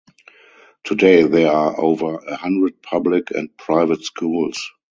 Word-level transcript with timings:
Today 0.83 1.27
there 1.27 1.51
are 1.51 1.79
over 1.79 2.15
a 2.15 2.35
hundred 2.35 2.81
public 2.81 3.29
and 3.29 3.55
private 3.55 4.03
schools. 4.03 4.71